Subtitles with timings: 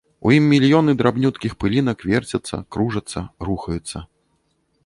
[0.27, 3.19] У ім мільёны драбнюткіх пылінак верцяцца, кружацца,
[3.49, 4.07] рухаюцца.